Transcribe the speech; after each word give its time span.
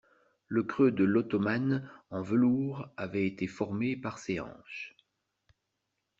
Le 0.47 0.63
creux 0.63 0.89
de 0.89 1.03
l'ottomane 1.03 1.87
en 2.09 2.23
velours 2.23 2.87
avait 2.97 3.27
été 3.27 3.45
formé 3.45 3.95
par 3.95 4.17
ses 4.17 4.39
hanches. 4.39 4.95